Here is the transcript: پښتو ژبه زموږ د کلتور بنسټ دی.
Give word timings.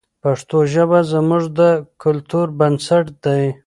پښتو 0.23 0.57
ژبه 0.73 0.99
زموږ 1.11 1.43
د 1.59 1.61
کلتور 2.03 2.47
بنسټ 2.59 3.05
دی. 3.23 3.43